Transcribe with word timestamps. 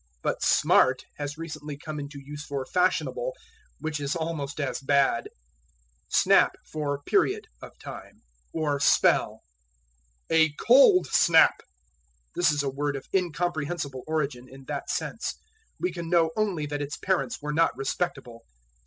But 0.23 0.41
"smart" 0.41 1.03
has 1.17 1.37
recently 1.37 1.77
come 1.77 1.99
into 1.99 2.19
use 2.19 2.43
for 2.43 2.65
fashionable, 2.65 3.35
which 3.77 3.99
is 3.99 4.15
almost 4.15 4.59
as 4.59 4.79
bad. 4.81 5.29
Snap 6.09 6.55
for 6.65 7.03
Period 7.03 7.45
(of 7.61 7.77
time) 7.77 8.23
or 8.51 8.79
Spell. 8.79 9.41
"A 10.31 10.53
cold 10.53 11.05
snap." 11.05 11.61
This 12.33 12.51
is 12.51 12.63
a 12.63 12.67
word 12.71 12.95
of 12.95 13.05
incomprehensible 13.13 14.01
origin 14.07 14.47
in 14.49 14.65
that 14.65 14.89
sense; 14.89 15.35
we 15.79 15.91
can 15.91 16.09
know 16.09 16.31
only 16.35 16.65
that 16.65 16.81
its 16.81 16.97
parents 16.97 17.39
were 17.39 17.53
not 17.53 17.77
respectable. 17.77 18.41